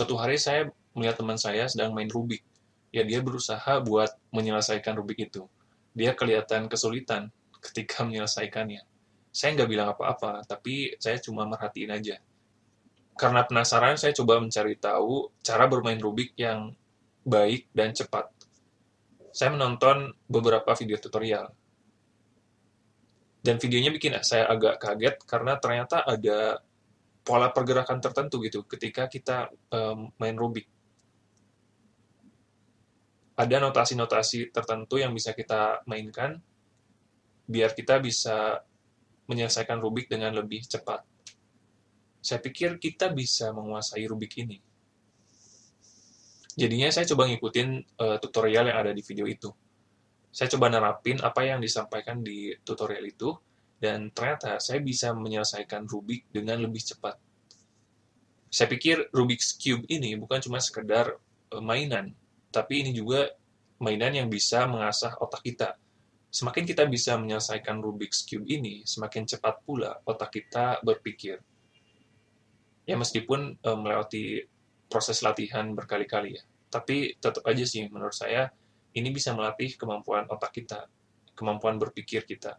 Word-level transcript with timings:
Suatu 0.00 0.16
hari 0.16 0.40
saya 0.40 0.72
melihat 0.96 1.20
teman 1.20 1.36
saya 1.36 1.68
sedang 1.68 1.92
main 1.92 2.08
Rubik. 2.08 2.40
Ya, 2.88 3.04
dia 3.04 3.20
berusaha 3.20 3.84
buat 3.84 4.08
menyelesaikan 4.32 4.96
Rubik 4.96 5.28
itu. 5.28 5.44
Dia 5.92 6.16
kelihatan 6.16 6.72
kesulitan 6.72 7.28
ketika 7.60 8.00
menyelesaikannya. 8.08 8.80
Saya 9.28 9.60
nggak 9.60 9.68
bilang 9.68 9.92
apa-apa, 9.92 10.40
tapi 10.48 10.96
saya 10.96 11.20
cuma 11.20 11.44
merhatiin 11.44 11.92
aja. 11.92 12.16
Karena 13.12 13.44
penasaran, 13.44 14.00
saya 14.00 14.16
coba 14.16 14.40
mencari 14.40 14.80
tahu 14.80 15.28
cara 15.44 15.68
bermain 15.68 16.00
Rubik 16.00 16.32
yang 16.40 16.72
baik 17.20 17.68
dan 17.76 17.92
cepat. 17.92 18.32
Saya 19.36 19.52
menonton 19.52 20.16
beberapa 20.24 20.72
video 20.80 20.96
tutorial. 20.96 21.52
Dan 23.44 23.60
videonya 23.60 23.92
bikin 23.92 24.16
saya 24.24 24.48
agak 24.48 24.80
kaget 24.80 25.16
karena 25.28 25.60
ternyata 25.60 26.08
ada 26.08 26.64
pola 27.30 27.54
pergerakan 27.54 28.02
tertentu 28.02 28.42
gitu 28.42 28.66
ketika 28.66 29.06
kita 29.06 29.54
um, 29.70 30.10
main 30.18 30.34
Rubik. 30.34 30.66
Ada 33.38 33.62
notasi-notasi 33.62 34.50
tertentu 34.50 34.98
yang 34.98 35.14
bisa 35.14 35.30
kita 35.30 35.86
mainkan 35.86 36.42
biar 37.46 37.70
kita 37.70 38.02
bisa 38.02 38.66
menyelesaikan 39.30 39.78
Rubik 39.78 40.10
dengan 40.10 40.34
lebih 40.34 40.66
cepat. 40.66 41.06
Saya 42.18 42.42
pikir 42.42 42.82
kita 42.82 43.14
bisa 43.14 43.54
menguasai 43.54 44.02
Rubik 44.10 44.34
ini. 44.42 44.58
Jadinya 46.58 46.90
saya 46.90 47.06
coba 47.14 47.30
ngikutin 47.30 47.68
uh, 47.94 48.18
tutorial 48.18 48.74
yang 48.74 48.78
ada 48.82 48.90
di 48.90 49.06
video 49.06 49.30
itu. 49.30 49.54
Saya 50.34 50.50
coba 50.50 50.66
nerapin 50.66 51.22
apa 51.22 51.46
yang 51.46 51.62
disampaikan 51.62 52.26
di 52.26 52.50
tutorial 52.66 53.06
itu, 53.06 53.30
dan 53.80 54.12
ternyata 54.12 54.60
saya 54.60 54.78
bisa 54.84 55.16
menyelesaikan 55.16 55.88
Rubik 55.88 56.28
dengan 56.28 56.60
lebih 56.60 56.84
cepat. 56.84 57.16
Saya 58.52 58.68
pikir 58.68 59.08
Rubik's 59.10 59.56
Cube 59.56 59.88
ini 59.88 60.14
bukan 60.20 60.38
cuma 60.44 60.60
sekedar 60.60 61.16
uh, 61.50 61.62
mainan, 61.64 62.12
tapi 62.52 62.84
ini 62.84 62.92
juga 62.92 63.32
mainan 63.80 64.12
yang 64.12 64.28
bisa 64.28 64.68
mengasah 64.68 65.16
otak 65.16 65.40
kita. 65.40 65.80
Semakin 66.30 66.62
kita 66.68 66.84
bisa 66.86 67.16
menyelesaikan 67.16 67.80
Rubik's 67.80 68.22
Cube 68.28 68.46
ini, 68.46 68.84
semakin 68.84 69.24
cepat 69.26 69.64
pula 69.64 69.98
otak 70.04 70.30
kita 70.36 70.78
berpikir. 70.84 71.40
Ya 72.84 73.00
meskipun 73.00 73.56
uh, 73.64 73.78
melewati 73.80 74.44
proses 74.90 75.24
latihan 75.24 75.72
berkali-kali 75.72 76.36
ya, 76.36 76.42
tapi 76.68 77.16
tetap 77.16 77.46
aja 77.46 77.64
sih 77.64 77.86
menurut 77.88 78.12
saya 78.12 78.50
ini 78.92 79.08
bisa 79.14 79.30
melatih 79.30 79.78
kemampuan 79.78 80.26
otak 80.26 80.50
kita, 80.52 80.90
kemampuan 81.38 81.78
berpikir 81.78 82.26
kita. 82.26 82.58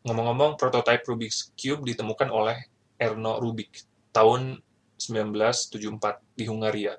Ngomong-ngomong, 0.00 0.56
prototipe 0.56 1.04
Rubik's 1.04 1.52
Cube 1.52 1.84
ditemukan 1.84 2.32
oleh 2.32 2.56
Erno 2.96 3.36
Rubik 3.36 3.84
tahun 4.16 4.56
1974 4.96 6.36
di 6.36 6.44
Hungaria. 6.48 6.96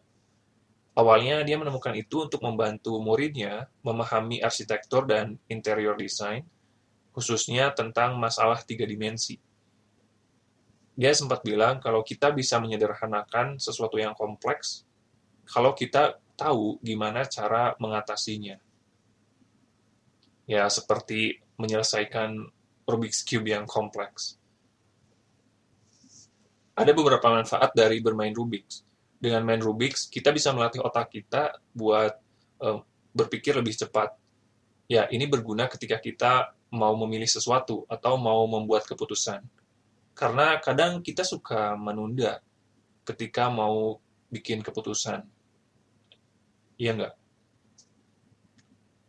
Awalnya 0.94 1.42
dia 1.48 1.56
menemukan 1.56 1.96
itu 1.96 2.28
untuk 2.28 2.44
membantu 2.44 3.00
muridnya 3.00 3.72
memahami 3.82 4.44
arsitektur 4.44 5.08
dan 5.08 5.40
interior 5.48 5.96
design, 5.96 6.46
khususnya 7.16 7.72
tentang 7.72 8.20
masalah 8.22 8.60
tiga 8.62 8.84
dimensi. 8.86 9.40
Dia 10.94 11.16
sempat 11.16 11.42
bilang 11.42 11.80
kalau 11.80 12.04
kita 12.04 12.30
bisa 12.36 12.60
menyederhanakan 12.60 13.58
sesuatu 13.58 13.98
yang 13.98 14.14
kompleks, 14.14 14.84
kalau 15.48 15.72
kita 15.74 16.20
tahu 16.36 16.78
gimana 16.84 17.26
cara 17.26 17.74
mengatasinya. 17.80 18.60
Ya, 20.46 20.68
seperti 20.68 21.40
menyelesaikan 21.56 22.52
Rubik's 22.88 23.22
Cube 23.26 23.52
yang 23.52 23.66
kompleks. 23.66 24.38
Ada 26.76 26.96
beberapa 26.96 27.28
manfaat 27.30 27.76
dari 27.76 28.00
bermain 28.00 28.34
Rubik's. 28.34 28.88
Dengan 29.22 29.46
main 29.46 29.62
Rubik's, 29.62 30.10
kita 30.10 30.34
bisa 30.34 30.50
melatih 30.56 30.82
otak 30.82 31.14
kita 31.14 31.62
buat 31.76 32.18
uh, 32.64 32.82
berpikir 33.14 33.54
lebih 33.54 33.78
cepat. 33.78 34.18
Ya, 34.90 35.06
ini 35.14 35.30
berguna 35.30 35.70
ketika 35.70 36.02
kita 36.02 36.58
mau 36.74 36.96
memilih 36.98 37.28
sesuatu 37.28 37.86
atau 37.86 38.18
mau 38.18 38.48
membuat 38.50 38.88
keputusan. 38.90 39.44
Karena 40.18 40.58
kadang 40.60 41.06
kita 41.06 41.22
suka 41.22 41.78
menunda 41.78 42.42
ketika 43.06 43.52
mau 43.52 44.00
bikin 44.32 44.64
keputusan 44.64 45.28
Iya 46.82 46.92
nggak? 46.98 47.14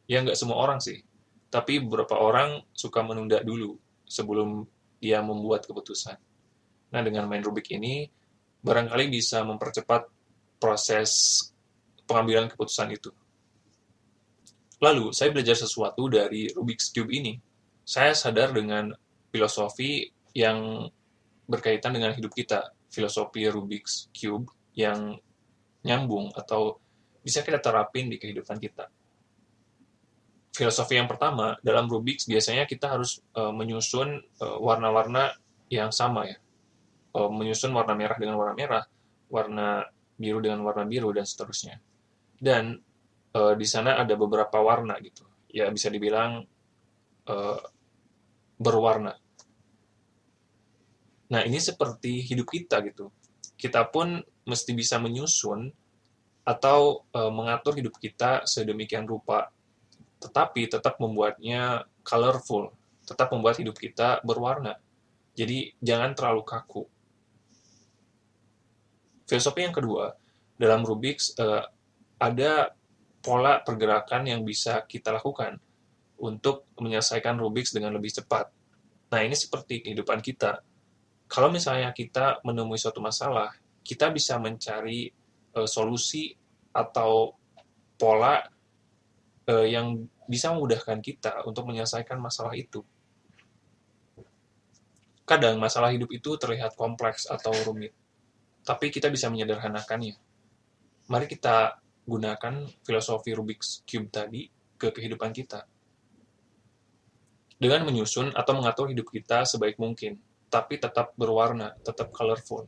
Ya 0.05 0.19
nggak 0.21 0.37
semua 0.37 0.61
orang 0.61 0.77
sih. 0.77 1.01
Tapi 1.53 1.85
beberapa 1.85 2.17
orang 2.17 2.65
suka 2.73 3.05
menunda 3.05 3.45
dulu 3.45 3.77
sebelum 4.09 4.65
dia 4.97 5.21
membuat 5.21 5.69
keputusan. 5.69 6.17
Nah, 6.97 7.01
dengan 7.05 7.29
main 7.29 7.45
Rubik 7.45 7.69
ini, 7.77 8.09
barangkali 8.65 9.13
bisa 9.13 9.45
mempercepat 9.45 10.09
proses 10.57 11.13
pengambilan 12.09 12.49
keputusan 12.49 12.89
itu. 12.97 13.13
Lalu, 14.81 15.13
saya 15.13 15.29
belajar 15.29 15.61
sesuatu 15.61 16.09
dari 16.09 16.49
Rubik's 16.57 16.89
Cube 16.89 17.13
ini. 17.13 17.37
Saya 17.85 18.17
sadar 18.17 18.57
dengan 18.57 18.89
filosofi 19.29 20.09
yang 20.33 20.89
berkaitan 21.45 21.93
dengan 21.93 22.17
hidup 22.17 22.33
kita, 22.33 22.73
filosofi 22.89 23.45
Rubik's 23.53 24.09
Cube 24.17 24.49
yang 24.73 25.21
nyambung 25.85 26.33
atau 26.33 26.81
bisa 27.21 27.45
kita 27.45 27.61
terapin 27.61 28.09
di 28.09 28.17
kehidupan 28.17 28.57
kita. 28.57 28.89
Filosofi 30.53 31.01
yang 31.01 31.09
pertama, 31.09 31.57
dalam 31.65 31.89
Rubik's 31.89 32.29
biasanya 32.29 32.69
kita 32.69 32.93
harus 32.93 33.25
uh, 33.41 33.51
menyusun 33.51 34.21
uh, 34.21 34.59
warna-warna 34.61 35.33
yang 35.73 35.89
sama 35.89 36.29
ya. 36.29 36.37
Uh, 37.17 37.33
menyusun 37.33 37.73
warna 37.73 37.97
merah 37.97 38.17
dengan 38.21 38.37
warna 38.37 38.55
merah, 38.57 38.85
warna 39.33 39.89
biru 40.21 40.45
dengan 40.45 40.61
warna 40.61 40.85
biru, 40.85 41.09
dan 41.17 41.25
seterusnya. 41.25 41.81
Dan 42.37 42.77
uh, 43.33 43.57
di 43.57 43.65
sana 43.65 43.97
ada 43.97 44.13
beberapa 44.13 44.61
warna 44.61 45.01
gitu. 45.01 45.25
Ya 45.49 45.73
bisa 45.73 45.89
dibilang 45.89 46.45
uh, 47.29 47.61
berwarna. 48.61 49.17
Nah 51.33 51.41
ini 51.49 51.57
seperti 51.57 52.21
hidup 52.29 52.53
kita 52.53 52.85
gitu. 52.85 53.09
Kita 53.57 53.89
pun 53.89 54.21
mesti 54.45 54.77
bisa 54.77 55.01
menyusun 55.01 55.73
atau 56.43 57.07
e, 57.09 57.21
mengatur 57.31 57.79
hidup 57.79 57.97
kita 57.97 58.45
sedemikian 58.45 59.07
rupa, 59.07 59.49
tetapi 60.23 60.71
tetap 60.71 61.03
membuatnya 61.03 61.83
colorful, 62.07 62.71
tetap 63.03 63.35
membuat 63.35 63.59
hidup 63.59 63.75
kita 63.75 64.23
berwarna. 64.23 64.79
Jadi 65.35 65.75
jangan 65.83 66.15
terlalu 66.15 66.47
kaku. 66.47 66.87
Filosofi 69.27 69.67
yang 69.67 69.75
kedua, 69.75 70.15
dalam 70.55 70.87
Rubik's 70.87 71.35
e, 71.35 71.47
ada 72.23 72.71
pola 73.19 73.59
pergerakan 73.67 74.31
yang 74.31 74.47
bisa 74.47 74.87
kita 74.87 75.11
lakukan 75.11 75.59
untuk 76.23 76.71
menyelesaikan 76.79 77.35
Rubik's 77.41 77.75
dengan 77.75 77.99
lebih 77.99 78.15
cepat. 78.15 78.47
Nah, 79.11 79.21
ini 79.27 79.35
seperti 79.35 79.83
kehidupan 79.83 80.23
kita. 80.23 80.63
Kalau 81.27 81.49
misalnya 81.51 81.91
kita 81.91 82.45
menemui 82.47 82.79
suatu 82.79 83.01
masalah, 83.03 83.51
kita 83.83 84.13
bisa 84.13 84.37
mencari 84.39 85.11
uh, 85.57 85.67
solusi 85.67 86.31
atau 86.71 87.35
pola 87.97 88.41
uh, 89.49 89.67
yang 89.67 90.07
bisa 90.31 90.55
memudahkan 90.55 91.03
kita 91.03 91.43
untuk 91.49 91.67
menyelesaikan 91.67 92.19
masalah 92.19 92.55
itu. 92.55 92.85
Kadang 95.23 95.57
masalah 95.59 95.95
hidup 95.95 96.11
itu 96.11 96.35
terlihat 96.37 96.75
kompleks 96.75 97.31
atau 97.31 97.55
rumit, 97.65 97.95
tapi 98.67 98.91
kita 98.91 99.09
bisa 99.09 99.31
menyederhanakannya. 99.31 100.19
Mari 101.09 101.27
kita 101.31 101.79
gunakan 102.03 102.67
filosofi 102.83 103.31
Rubik's 103.31 103.87
Cube 103.87 104.11
tadi 104.11 104.51
ke 104.79 104.91
kehidupan 104.91 105.31
kita. 105.31 105.63
Dengan 107.63 107.87
menyusun 107.87 108.35
atau 108.35 108.59
mengatur 108.59 108.91
hidup 108.91 109.07
kita 109.15 109.47
sebaik 109.47 109.79
mungkin, 109.79 110.19
tapi 110.51 110.83
tetap 110.83 111.15
berwarna, 111.15 111.79
tetap 111.87 112.11
colorful. 112.11 112.67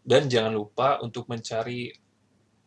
Dan 0.00 0.32
jangan 0.32 0.56
lupa 0.56 0.96
untuk 1.04 1.28
mencari 1.28 1.92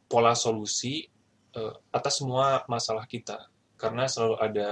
pola 0.06 0.38
solusi 0.38 1.10
uh, 1.56 1.74
atas 1.90 2.22
semua 2.22 2.66
masalah 2.70 3.08
kita 3.10 3.50
karena 3.80 4.06
selalu 4.06 4.36
ada 4.44 4.70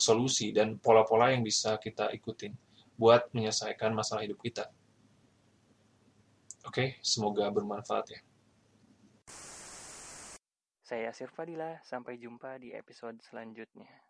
solusi 0.00 0.54
dan 0.54 0.80
pola-pola 0.80 1.34
yang 1.34 1.44
bisa 1.44 1.76
kita 1.76 2.08
ikutin 2.14 2.56
buat 2.96 3.28
menyelesaikan 3.32 3.92
masalah 3.92 4.24
hidup 4.24 4.40
kita. 4.40 4.68
Oke, 6.64 7.00
semoga 7.00 7.48
bermanfaat 7.48 8.06
ya. 8.12 8.20
Saya 10.84 11.14
Sirfadila, 11.14 11.80
sampai 11.86 12.18
jumpa 12.18 12.58
di 12.58 12.74
episode 12.74 13.16
selanjutnya. 13.22 14.09